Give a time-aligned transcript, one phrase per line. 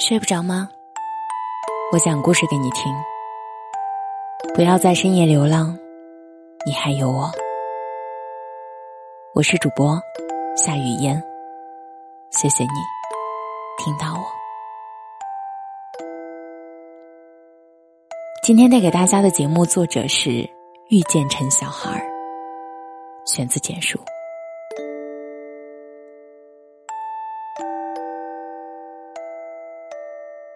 [0.00, 0.66] 睡不着吗？
[1.92, 2.90] 我讲故事给你听。
[4.54, 5.78] 不要在深夜流浪，
[6.64, 7.30] 你还有我。
[9.34, 10.00] 我是主播
[10.56, 11.22] 夏雨嫣，
[12.30, 12.70] 谢谢你
[13.76, 14.24] 听到我。
[18.42, 20.48] 今天带给大家的节目作者是
[20.88, 22.02] 遇见陈小孩，
[23.26, 24.00] 选自简书。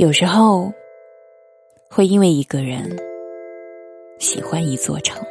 [0.00, 0.72] 有时候，
[1.90, 2.96] 会因为一个人
[4.18, 5.22] 喜欢一座城；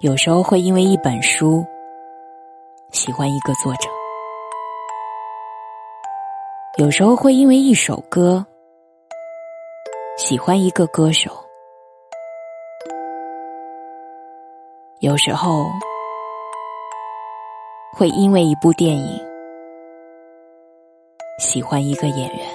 [0.00, 1.62] 有时候会因为一本书
[2.92, 3.90] 喜欢一个作者；
[6.78, 8.42] 有时候会因为一首歌
[10.16, 11.30] 喜欢一个歌手；
[15.00, 15.66] 有时候
[17.94, 19.31] 会因为一部电影。
[21.52, 22.48] 喜欢一个演员，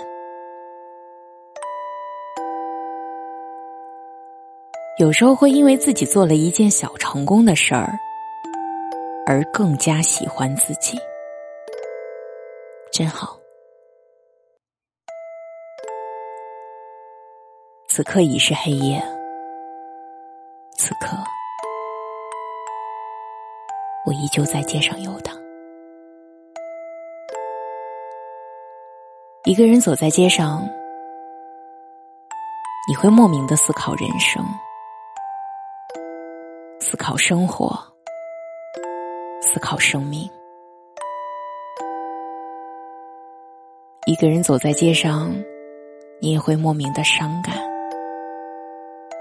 [4.97, 7.93] 有时候会因为自己做了一件小成功的事儿，
[9.27, 10.97] 而更加喜欢自己，
[12.91, 13.37] 真好。
[17.87, 18.99] 此刻已是黑夜，
[20.75, 21.15] 此刻
[24.07, 25.37] 我依旧在街上游荡。
[29.47, 30.67] 一个人走在街上，
[32.85, 34.43] 你会莫名的思考人生，
[36.81, 37.73] 思考生活，
[39.41, 40.29] 思考生命。
[44.05, 45.33] 一个人走在街上，
[46.19, 47.55] 你也会莫名的伤感，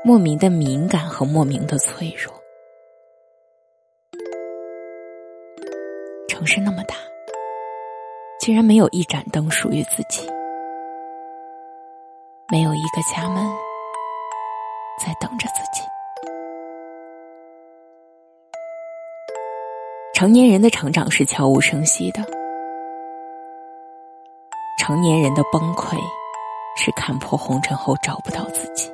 [0.04, 2.34] 莫名的敏感和莫名的脆弱。
[6.26, 6.96] 城市那么大。
[8.46, 10.24] 竟然没有一盏灯属于自己，
[12.48, 13.44] 没有一个家门
[15.04, 15.82] 在等着自己。
[20.14, 22.22] 成年人的成长是悄无声息的，
[24.78, 25.96] 成年人的崩溃
[26.76, 28.88] 是看破红尘后找不到自己，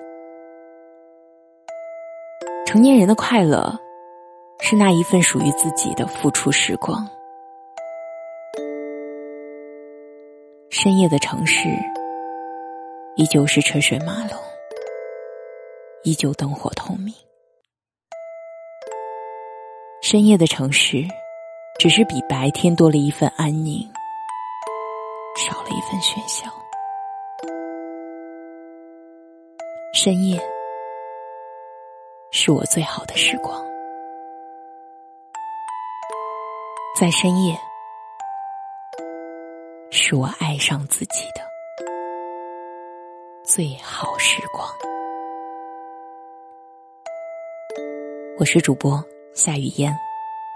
[2.64, 3.78] 成年人的快乐
[4.60, 7.06] 是那一份属于自己的付出时光。
[10.82, 11.68] 深夜的城市，
[13.14, 14.36] 依旧是车水马龙，
[16.02, 17.14] 依旧灯火通明。
[20.00, 21.04] 深夜的城市，
[21.78, 23.88] 只是比白天多了一份安宁，
[25.36, 26.50] 少了一份喧嚣。
[29.94, 30.36] 深夜，
[32.32, 33.64] 是我最好的时光，
[36.98, 37.56] 在深夜。
[40.12, 41.40] 是我爱上自己的
[43.46, 44.68] 最好时光。
[48.38, 49.02] 我是主播
[49.32, 49.90] 夏雨嫣，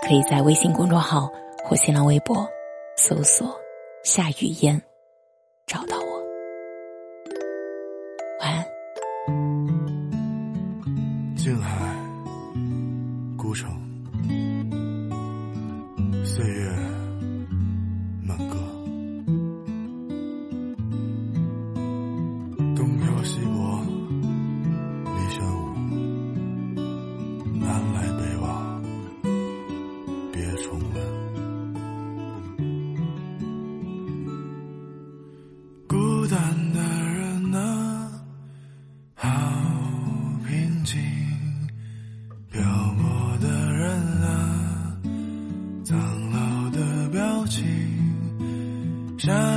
[0.07, 1.33] 可以在微信公众号
[1.65, 2.47] 或新浪微博
[2.99, 3.59] 搜索
[4.05, 4.79] “夏雨嫣”
[5.67, 6.23] 找到我。
[8.41, 8.63] 晚安。
[11.35, 11.97] 静海，
[13.39, 13.71] 孤城，
[16.27, 16.96] 岁月。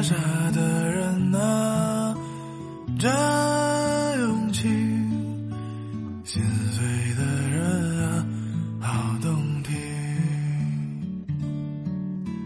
[0.01, 0.15] 傻傻
[0.51, 2.15] 的人啊，
[2.97, 3.11] 真
[4.21, 4.61] 勇气；
[6.23, 6.85] 心碎
[7.17, 8.25] 的人啊，
[8.79, 9.75] 好动听。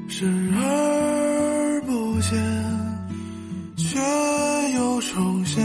[0.08, 0.26] 视
[0.56, 2.44] 而不见，
[3.78, 4.00] 却
[4.74, 5.64] 又重现，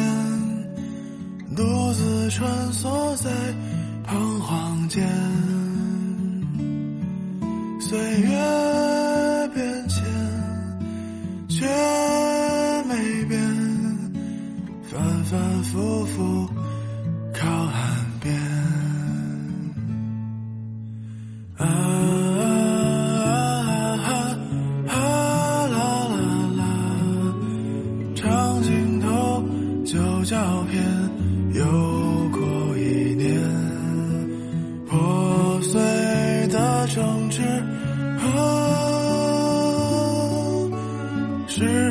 [1.56, 1.62] 独
[1.94, 3.30] 自穿梭在
[4.04, 5.08] 彷徨间，
[7.80, 8.36] 岁月
[21.58, 21.66] 啊
[23.24, 23.26] 啊
[24.04, 24.08] 啊
[24.86, 25.76] 啊啊啦
[26.16, 26.20] 啦
[26.56, 26.62] 啦，
[28.14, 29.42] 长镜头，
[29.84, 30.36] 旧照
[30.70, 30.80] 片，
[31.54, 31.64] 又
[32.30, 32.38] 过
[32.78, 33.26] 一年，
[34.86, 35.80] 破碎
[36.48, 37.42] 的城池。
[37.42, 38.24] 啊。
[41.48, 41.87] 是。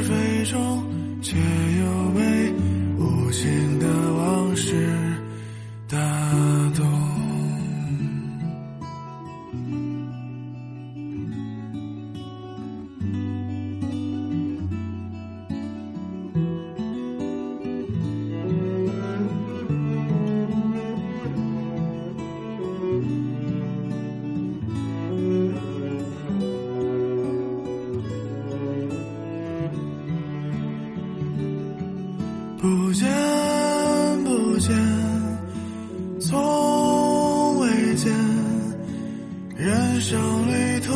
[39.57, 40.93] 人生旅途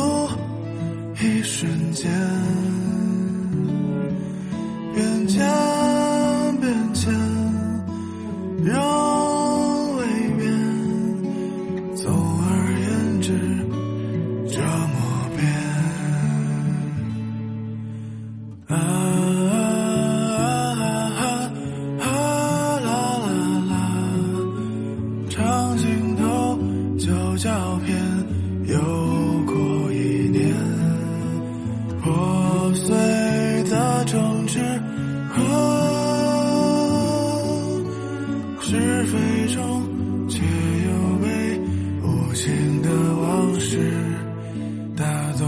[1.20, 2.08] 一瞬间，
[4.94, 5.44] 变迁
[6.60, 7.12] 变迁，
[8.62, 10.06] 仍未
[10.38, 10.46] 变，
[11.96, 13.32] 总而言之，
[14.46, 14.94] 这么
[15.36, 15.42] 变。
[18.68, 18.76] 啊
[19.58, 19.58] 啊
[21.18, 21.20] 啊
[21.98, 22.06] 啊
[22.78, 22.88] 啦
[23.18, 23.28] 啦
[23.70, 23.74] 啦，
[25.28, 26.22] 长镜头
[26.96, 27.50] 旧照
[27.84, 27.90] 片
[28.66, 28.78] 又
[29.44, 30.54] 过一年，
[32.00, 32.94] 破碎
[33.64, 34.60] 的城池
[35.28, 35.40] 和
[38.60, 39.82] 是非中，
[40.28, 41.60] 却又被
[42.02, 43.92] 无情的往事
[44.96, 45.46] 打动。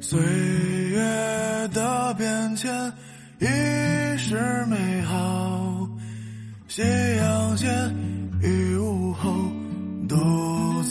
[0.00, 0.18] 岁
[0.90, 0.98] 月
[1.72, 2.92] 的变迁
[3.38, 3.46] 已
[4.16, 5.88] 是美好，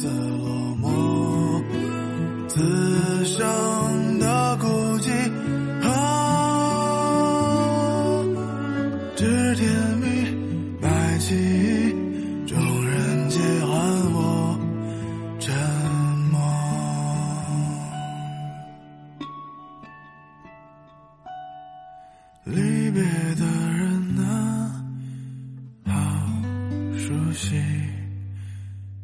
[0.01, 1.61] 自落寞，
[2.47, 3.45] 自生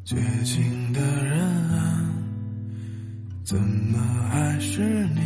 [0.06, 1.42] 绝情的人
[1.72, 2.00] 啊，
[3.44, 3.98] 怎么
[4.30, 4.80] 还是
[5.16, 5.22] 你？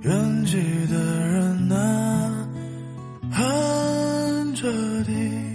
[0.00, 2.48] 远去的人啊，
[3.30, 4.72] 很彻
[5.04, 5.47] 底。